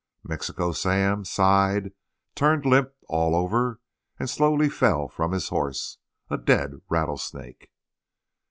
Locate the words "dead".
6.39-6.81